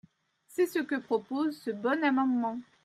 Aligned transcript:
C’est 0.47 0.65
ce 0.65 0.79
que 0.79 0.95
propose 0.95 1.55
ce 1.61 1.69
bon 1.69 2.03
amendement. 2.03 2.59